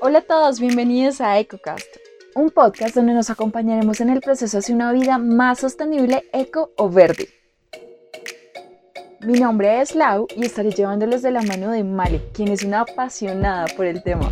[0.00, 1.96] Hola a todos, bienvenidos a EcoCast,
[2.36, 6.88] un podcast donde nos acompañaremos en el proceso hacia una vida más sostenible, eco o
[6.88, 7.28] verde.
[9.22, 12.82] Mi nombre es Lau y estaré llevándolos de la mano de Male, quien es una
[12.82, 14.30] apasionada por el tema.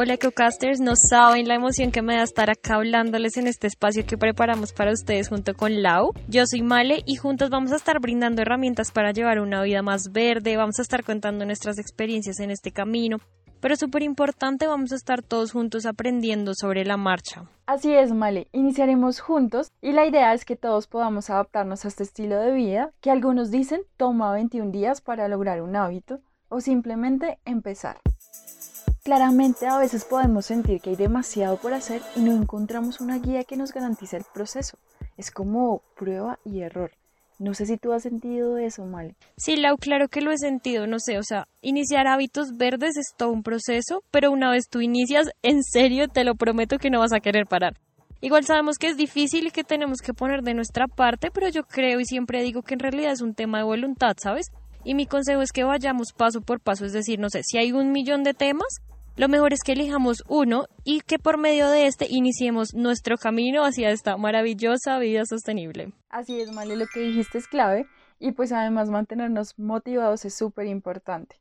[0.00, 4.06] Hola EcoCasters, no saben la emoción que me da estar acá hablándoles en este espacio
[4.06, 6.12] que preparamos para ustedes junto con Lau.
[6.28, 10.12] Yo soy Male y juntos vamos a estar brindando herramientas para llevar una vida más
[10.12, 13.16] verde, vamos a estar contando nuestras experiencias en este camino,
[13.58, 17.50] pero súper importante, vamos a estar todos juntos aprendiendo sobre la marcha.
[17.66, 22.04] Así es, Male, iniciaremos juntos y la idea es que todos podamos adaptarnos a este
[22.04, 27.40] estilo de vida que algunos dicen toma 21 días para lograr un hábito o simplemente
[27.44, 27.98] empezar.
[29.08, 33.42] Claramente a veces podemos sentir que hay demasiado por hacer y no encontramos una guía
[33.44, 34.76] que nos garantice el proceso.
[35.16, 36.90] Es como prueba y error.
[37.38, 39.14] No sé si tú has sentido eso, Male.
[39.38, 43.14] Sí, Lau, claro que lo he sentido, no sé, o sea, iniciar hábitos verdes es
[43.16, 47.00] todo un proceso, pero una vez tú inicias, en serio, te lo prometo que no
[47.00, 47.78] vas a querer parar.
[48.20, 51.62] Igual sabemos que es difícil y que tenemos que poner de nuestra parte, pero yo
[51.62, 54.48] creo y siempre digo que en realidad es un tema de voluntad, ¿sabes?
[54.84, 57.72] Y mi consejo es que vayamos paso por paso, es decir, no sé, si hay
[57.72, 58.82] un millón de temas,
[59.18, 63.64] lo mejor es que elijamos uno y que por medio de este iniciemos nuestro camino
[63.64, 65.92] hacia esta maravillosa vida sostenible.
[66.08, 67.86] Así es, Male, lo que dijiste es clave
[68.20, 71.36] y pues además mantenernos motivados es súper importante.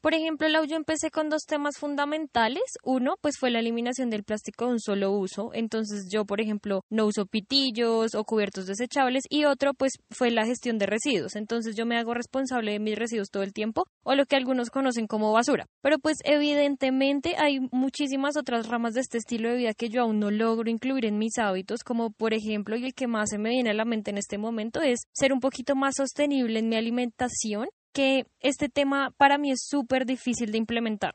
[0.00, 2.62] Por ejemplo, Lau, yo empecé con dos temas fundamentales.
[2.82, 5.50] Uno, pues fue la eliminación del plástico de un solo uso.
[5.52, 9.24] Entonces yo, por ejemplo, no uso pitillos o cubiertos desechables.
[9.28, 11.36] Y otro, pues fue la gestión de residuos.
[11.36, 14.70] Entonces yo me hago responsable de mis residuos todo el tiempo o lo que algunos
[14.70, 15.66] conocen como basura.
[15.82, 20.18] Pero pues evidentemente hay muchísimas otras ramas de este estilo de vida que yo aún
[20.18, 23.50] no logro incluir en mis hábitos, como por ejemplo, y el que más se me
[23.50, 26.76] viene a la mente en este momento es ser un poquito más sostenible en mi
[26.76, 31.14] alimentación que este tema para mí es súper difícil de implementar.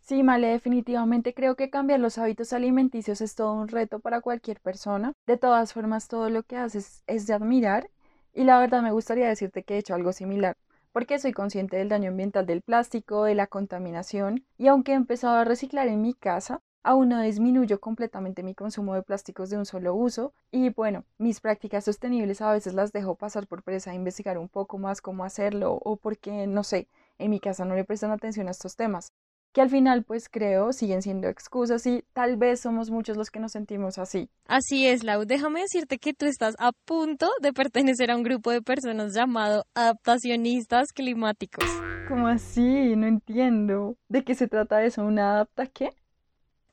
[0.00, 4.60] Sí, Male, definitivamente creo que cambiar los hábitos alimenticios es todo un reto para cualquier
[4.60, 5.12] persona.
[5.26, 7.90] De todas formas, todo lo que haces es de admirar
[8.32, 10.56] y la verdad me gustaría decirte que he hecho algo similar,
[10.92, 15.36] porque soy consciente del daño ambiental del plástico, de la contaminación y aunque he empezado
[15.36, 19.66] a reciclar en mi casa, aún no disminuyo completamente mi consumo de plásticos de un
[19.66, 23.94] solo uso y bueno, mis prácticas sostenibles a veces las dejo pasar por presa a
[23.94, 26.86] investigar un poco más cómo hacerlo o porque, no sé,
[27.18, 29.10] en mi casa no le prestan atención a estos temas,
[29.52, 33.40] que al final pues creo siguen siendo excusas y tal vez somos muchos los que
[33.40, 34.30] nos sentimos así.
[34.46, 38.52] Así es, Lau, déjame decirte que tú estás a punto de pertenecer a un grupo
[38.52, 41.68] de personas llamado adaptacionistas climáticos.
[42.06, 42.94] ¿Cómo así?
[42.94, 43.96] No entiendo.
[44.08, 45.04] ¿De qué se trata eso?
[45.04, 45.90] ¿Una adapta qué?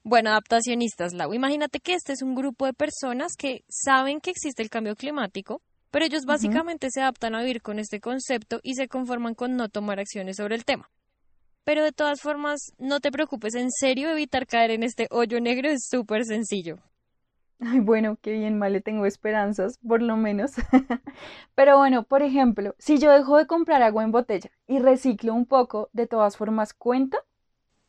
[0.05, 1.33] Bueno, adaptacionistas, Lau.
[1.33, 5.61] Imagínate que este es un grupo de personas que saben que existe el cambio climático,
[5.91, 9.69] pero ellos básicamente se adaptan a vivir con este concepto y se conforman con no
[9.69, 10.89] tomar acciones sobre el tema.
[11.63, 15.69] Pero de todas formas, no te preocupes, en serio, evitar caer en este hoyo negro
[15.69, 16.79] es súper sencillo.
[17.61, 20.51] Ay, bueno, qué bien, Male, tengo esperanzas, por lo menos.
[21.55, 25.45] Pero bueno, por ejemplo, si yo dejo de comprar agua en botella y reciclo un
[25.45, 27.19] poco, ¿de todas formas cuenta?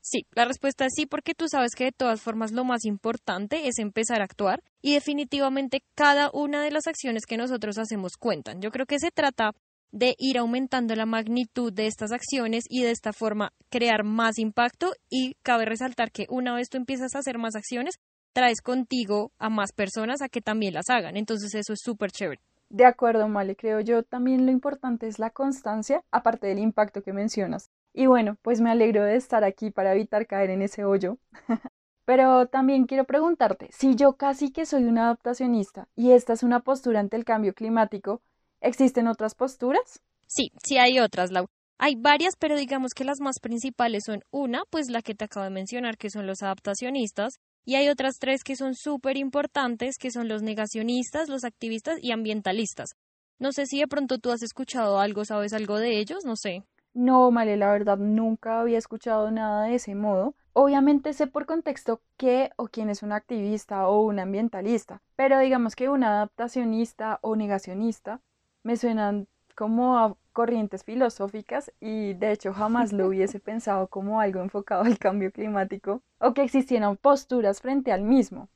[0.07, 3.69] Sí, la respuesta es sí, porque tú sabes que de todas formas lo más importante
[3.69, 8.61] es empezar a actuar y definitivamente cada una de las acciones que nosotros hacemos cuentan.
[8.61, 9.53] Yo creo que se trata
[9.93, 14.93] de ir aumentando la magnitud de estas acciones y de esta forma crear más impacto
[15.09, 17.95] y cabe resaltar que una vez tú empiezas a hacer más acciones,
[18.35, 21.17] traes contigo a más personas a que también las hagan.
[21.17, 22.43] Entonces eso es súper chévere.
[22.69, 27.15] De acuerdo, Male, creo yo también lo importante es la constancia, aparte del impacto que
[27.15, 27.71] mencionas.
[27.95, 31.17] Y bueno, pues me alegro de estar aquí para evitar caer en ese hoyo.
[32.05, 36.61] Pero también quiero preguntarte, si yo casi que soy una adaptacionista y esta es una
[36.61, 38.21] postura ante el cambio climático,
[38.61, 40.03] ¿existen otras posturas?
[40.27, 41.47] Sí, sí hay otras, Lau.
[41.79, 45.45] Hay varias, pero digamos que las más principales son una, pues la que te acabo
[45.45, 47.35] de mencionar, que son los adaptacionistas,
[47.65, 52.13] y hay otras tres que son súper importantes, que son los negacionistas, los activistas y
[52.13, 52.91] ambientalistas.
[53.39, 56.65] No sé si de pronto tú has escuchado algo, sabes algo de ellos, no sé.
[56.95, 60.35] No, Male, la verdad nunca había escuchado nada de ese modo.
[60.53, 65.75] Obviamente sé por contexto qué o quién es un activista o un ambientalista, pero digamos
[65.75, 68.21] que un adaptacionista o negacionista
[68.63, 69.27] me suenan
[69.57, 74.99] como a corrientes filosóficas y de hecho jamás lo hubiese pensado como algo enfocado al
[74.99, 78.49] cambio climático o que existieran posturas frente al mismo.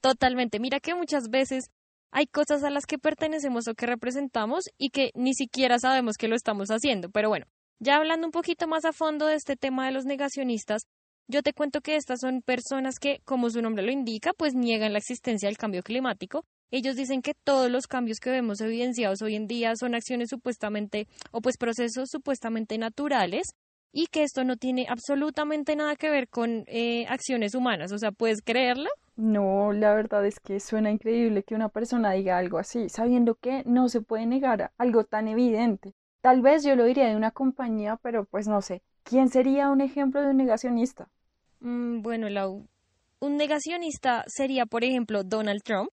[0.00, 0.60] Totalmente.
[0.60, 1.70] Mira que muchas veces
[2.12, 6.28] hay cosas a las que pertenecemos o que representamos y que ni siquiera sabemos que
[6.28, 7.10] lo estamos haciendo.
[7.10, 7.46] Pero bueno,
[7.78, 10.86] ya hablando un poquito más a fondo de este tema de los negacionistas,
[11.26, 14.92] yo te cuento que estas son personas que, como su nombre lo indica, pues niegan
[14.92, 16.44] la existencia del cambio climático.
[16.70, 21.06] Ellos dicen que todos los cambios que vemos evidenciados hoy en día son acciones supuestamente
[21.30, 23.54] o pues procesos supuestamente naturales
[23.90, 27.92] y que esto no tiene absolutamente nada que ver con eh, acciones humanas.
[27.92, 28.90] O sea, ¿puedes creerlo?
[29.16, 33.62] No, la verdad es que suena increíble que una persona diga algo así, sabiendo que
[33.64, 35.94] no se puede negar algo tan evidente.
[36.24, 38.80] Tal vez yo lo diría de una compañía, pero pues no sé.
[39.02, 41.10] ¿Quién sería un ejemplo de un negacionista?
[41.60, 42.66] Mm, bueno, Lau,
[43.20, 45.90] un negacionista sería, por ejemplo, Donald Trump,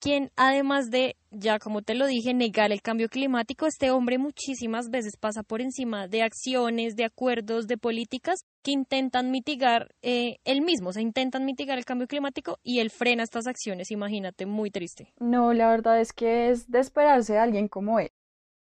[0.00, 4.88] quien además de, ya como te lo dije, negar el cambio climático, este hombre muchísimas
[4.88, 10.62] veces pasa por encima de acciones, de acuerdos, de políticas que intentan mitigar eh, él
[10.62, 14.70] mismo, o sea, intentan mitigar el cambio climático y él frena estas acciones, imagínate, muy
[14.70, 15.12] triste.
[15.20, 18.10] No, la verdad es que es de esperarse de alguien como él.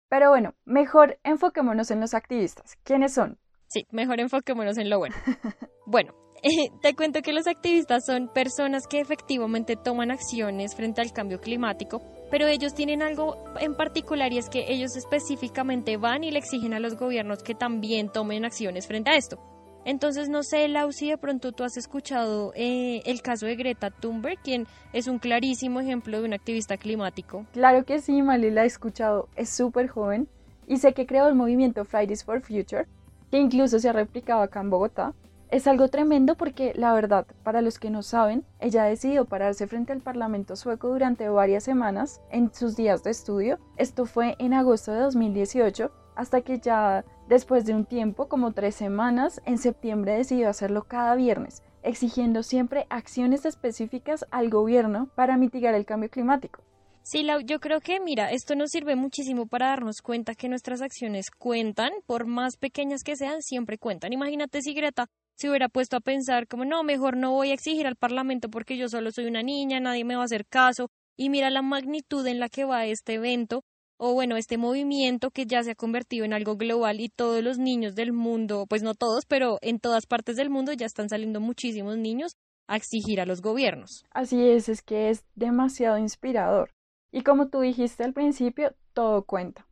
[0.09, 2.75] Pero bueno, mejor enfoquémonos en los activistas.
[2.83, 3.37] ¿Quiénes son?
[3.67, 5.15] Sí, mejor enfoquémonos en lo bueno.
[5.85, 6.13] bueno,
[6.81, 12.01] te cuento que los activistas son personas que efectivamente toman acciones frente al cambio climático,
[12.29, 16.73] pero ellos tienen algo en particular y es que ellos específicamente van y le exigen
[16.73, 19.54] a los gobiernos que también tomen acciones frente a esto.
[19.85, 23.91] Entonces, no sé, Lau, si de pronto tú has escuchado eh, el caso de Greta
[23.91, 27.45] Thunberg, quien es un clarísimo ejemplo de un activista climático.
[27.53, 29.29] Claro que sí, Mali, la he escuchado.
[29.35, 30.27] Es súper joven
[30.67, 32.87] y sé que creó el movimiento Fridays for Future,
[33.29, 35.13] que incluso se ha replicado acá en Bogotá.
[35.51, 39.67] Es algo tremendo porque, la verdad, para los que no saben, ella ha decidido pararse
[39.67, 43.59] frente al Parlamento sueco durante varias semanas en sus días de estudio.
[43.77, 48.75] Esto fue en agosto de 2018, hasta que ya después de un tiempo, como tres
[48.75, 55.75] semanas, en septiembre decidió hacerlo cada viernes, exigiendo siempre acciones específicas al gobierno para mitigar
[55.75, 56.61] el cambio climático.
[57.03, 61.29] Sí, yo creo que, mira, esto nos sirve muchísimo para darnos cuenta que nuestras acciones
[61.29, 64.11] cuentan, por más pequeñas que sean, siempre cuentan.
[64.11, 65.05] Imagínate si Greta
[65.35, 68.75] se hubiera puesto a pensar como, no, mejor no voy a exigir al Parlamento porque
[68.75, 72.25] yo solo soy una niña, nadie me va a hacer caso, y mira la magnitud
[72.25, 73.63] en la que va este evento,
[73.97, 77.57] o bueno, este movimiento que ya se ha convertido en algo global y todos los
[77.57, 81.39] niños del mundo, pues no todos, pero en todas partes del mundo ya están saliendo
[81.39, 82.35] muchísimos niños
[82.67, 84.05] a exigir a los gobiernos.
[84.11, 86.71] Así es, es que es demasiado inspirador.
[87.11, 89.67] Y como tú dijiste al principio, todo cuenta.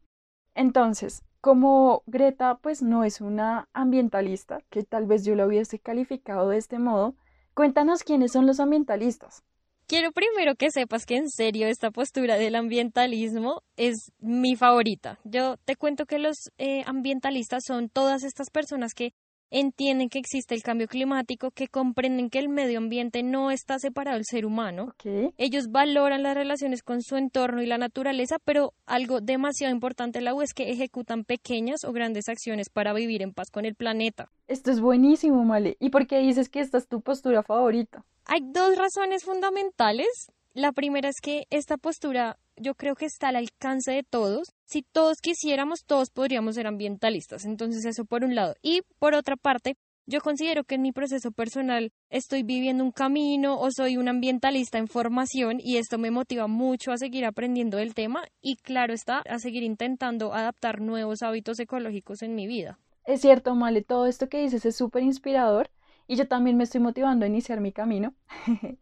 [0.56, 6.50] Entonces, como Greta pues no es una ambientalista, que tal vez yo la hubiese calificado
[6.50, 7.16] de este modo,
[7.54, 9.44] cuéntanos quiénes son los ambientalistas.
[9.86, 15.20] Quiero primero que sepas que en serio esta postura del ambientalismo es mi favorita.
[15.24, 19.14] Yo te cuento que los eh, ambientalistas son todas estas personas que
[19.54, 24.18] entienden que existe el cambio climático, que comprenden que el medio ambiente no está separado
[24.18, 24.96] del ser humano.
[25.38, 30.34] Ellos valoran las relaciones con su entorno y la naturaleza, pero algo demasiado importante la
[30.34, 34.32] U es que ejecutan pequeñas o grandes acciones para vivir en paz con el planeta.
[34.48, 35.78] Esto es buenísimo, Male.
[35.80, 38.04] ¿Y por qué dices que esta es tu postura favorita?
[38.26, 40.32] Hay dos razones fundamentales.
[40.56, 44.54] La primera es que esta postura yo creo que está al alcance de todos.
[44.66, 47.46] Si todos quisiéramos, todos podríamos ser ambientalistas.
[47.46, 48.56] Entonces eso por un lado.
[48.62, 53.58] Y por otra parte, yo considero que en mi proceso personal estoy viviendo un camino
[53.58, 57.94] o soy un ambientalista en formación y esto me motiva mucho a seguir aprendiendo del
[57.94, 62.80] tema y claro está, a seguir intentando adaptar nuevos hábitos ecológicos en mi vida.
[63.06, 65.70] Es cierto, Male, todo esto que dices es súper inspirador
[66.06, 68.14] y yo también me estoy motivando a iniciar mi camino.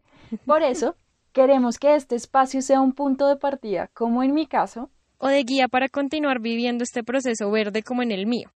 [0.46, 0.96] por eso,
[1.32, 5.44] Queremos que este espacio sea un punto de partida, como en mi caso, o de
[5.44, 8.50] guía para continuar viviendo este proceso verde como en el mío.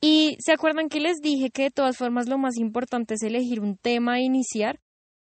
[0.00, 3.60] Y se acuerdan que les dije que de todas formas lo más importante es elegir
[3.60, 4.78] un tema a iniciar.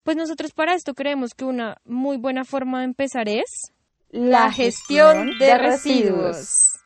[0.03, 3.73] Pues nosotros para esto creemos que una muy buena forma de empezar es
[4.11, 6.81] la gestión de residuos.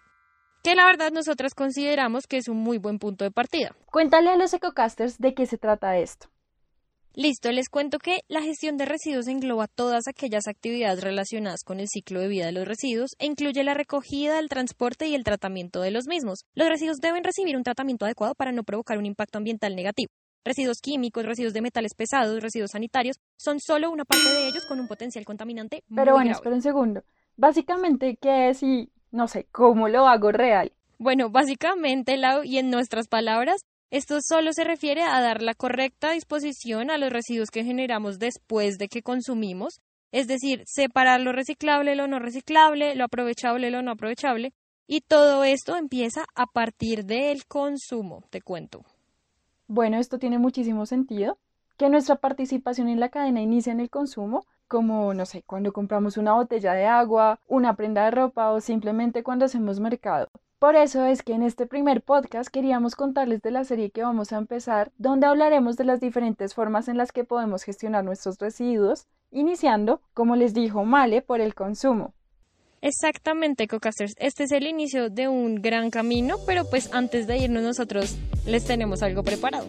[0.63, 3.75] Que la verdad nosotras consideramos que es un muy buen punto de partida.
[3.91, 6.32] Cuéntale a los ecocasters de qué se trata esto.
[7.15, 11.89] Listo, les cuento que la gestión de residuos engloba todas aquellas actividades relacionadas con el
[11.89, 15.83] ciclo de vida de los residuos e incluye la recogida, el transporte y el tratamiento
[15.83, 16.47] de los mismos.
[16.55, 20.11] Los residuos deben recibir un tratamiento adecuado para no provocar un impacto ambiental negativo.
[20.43, 24.81] Residuos químicos, residuos de metales pesados, residuos sanitarios son solo una parte de ellos con
[24.81, 25.85] un potencial contaminante.
[25.95, 27.03] Pero bueno, espera un segundo.
[27.37, 30.73] Básicamente, ¿qué es y no sé cómo lo hago real?
[30.97, 36.13] Bueno, básicamente, Lau, y en nuestras palabras, esto solo se refiere a dar la correcta
[36.13, 39.83] disposición a los residuos que generamos después de que consumimos,
[40.13, 44.55] es decir, separar lo reciclable, lo no reciclable, lo aprovechable, lo no aprovechable,
[44.87, 48.83] y todo esto empieza a partir del consumo, te cuento.
[49.69, 51.37] Bueno, esto tiene muchísimo sentido,
[51.77, 56.17] que nuestra participación en la cadena inicia en el consumo, como, no sé, cuando compramos
[56.17, 60.31] una botella de agua, una prenda de ropa o simplemente cuando hacemos mercado.
[60.63, 64.33] Por eso es que en este primer podcast queríamos contarles de la serie que vamos
[64.33, 69.09] a empezar, donde hablaremos de las diferentes formas en las que podemos gestionar nuestros residuos,
[69.33, 72.15] iniciando, como les dijo Male, por el consumo.
[72.81, 74.15] Exactamente, Cocasters.
[74.19, 78.17] Este es el inicio de un gran camino, pero pues antes de irnos nosotros
[78.47, 79.67] les tenemos algo preparado.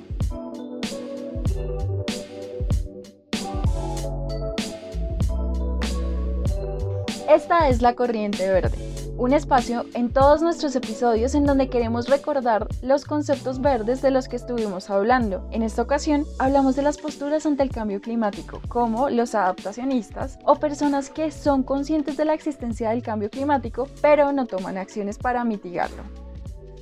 [7.27, 8.77] Esta es la corriente verde,
[9.17, 14.27] un espacio en todos nuestros episodios en donde queremos recordar los conceptos verdes de los
[14.27, 15.47] que estuvimos hablando.
[15.51, 20.55] En esta ocasión hablamos de las posturas ante el cambio climático, como los adaptacionistas o
[20.55, 25.43] personas que son conscientes de la existencia del cambio climático, pero no toman acciones para
[25.43, 26.03] mitigarlo.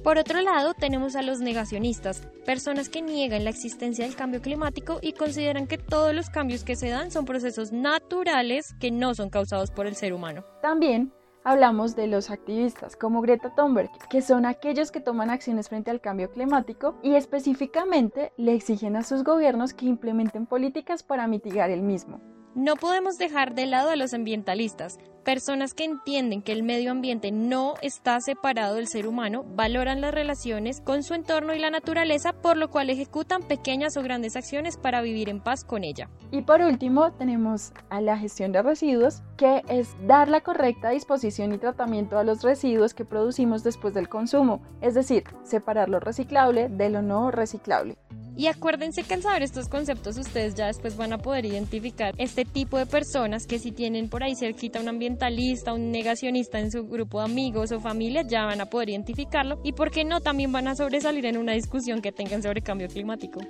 [0.04, 4.98] Por otro lado, tenemos a los negacionistas, personas que niegan la existencia del cambio climático
[5.00, 9.30] y consideran que todos los cambios que se dan son procesos naturales que no son
[9.30, 10.44] causados por el ser humano.
[10.60, 15.92] También hablamos de los activistas como Greta Thunberg, que son aquellos que toman acciones frente
[15.92, 21.70] al cambio climático y específicamente le exigen a sus gobiernos que implementen políticas para mitigar
[21.70, 22.22] el mismo.
[22.54, 27.32] No podemos dejar de lado a los ambientalistas, personas que entienden que el medio ambiente
[27.32, 32.34] no está separado del ser humano, valoran las relaciones con su entorno y la naturaleza,
[32.34, 36.10] por lo cual ejecutan pequeñas o grandes acciones para vivir en paz con ella.
[36.30, 41.54] Y por último, tenemos a la gestión de residuos, que es dar la correcta disposición
[41.54, 46.68] y tratamiento a los residuos que producimos después del consumo, es decir, separar lo reciclable
[46.68, 47.98] de lo no reciclable.
[48.42, 52.44] Y acuérdense que al saber estos conceptos ustedes ya después van a poder identificar este
[52.44, 56.88] tipo de personas que si tienen por ahí cerquita un ambientalista, un negacionista en su
[56.88, 60.52] grupo de amigos o familia, ya van a poder identificarlo y por qué no también
[60.52, 63.42] van a sobresalir en una discusión que tengan sobre cambio climático.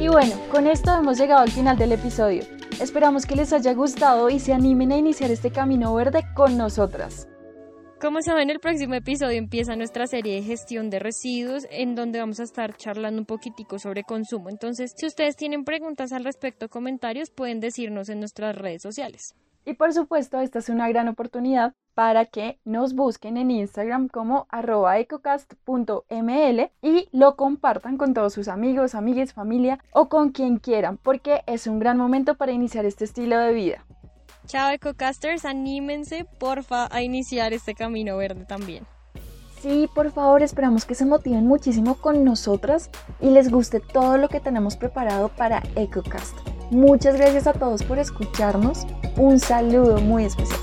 [0.00, 2.42] Y bueno, con esto hemos llegado al final del episodio.
[2.80, 7.28] Esperamos que les haya gustado y se animen a iniciar este camino verde con nosotras.
[8.02, 12.40] Como saben, el próximo episodio empieza nuestra serie de gestión de residuos en donde vamos
[12.40, 14.48] a estar charlando un poquitico sobre consumo.
[14.48, 19.36] Entonces, si ustedes tienen preguntas al respecto, comentarios, pueden decirnos en nuestras redes sociales.
[19.64, 24.48] Y por supuesto, esta es una gran oportunidad para que nos busquen en Instagram como
[24.96, 31.42] ecocast.ml y lo compartan con todos sus amigos, amigas, familia o con quien quieran, porque
[31.46, 33.86] es un gran momento para iniciar este estilo de vida.
[34.52, 38.84] Chao EcoCasters, anímense porfa a iniciar este camino verde también.
[39.62, 44.28] Sí, por favor, esperamos que se motiven muchísimo con nosotras y les guste todo lo
[44.28, 46.36] que tenemos preparado para EcoCast.
[46.70, 48.86] Muchas gracias a todos por escucharnos.
[49.16, 50.60] Un saludo muy especial.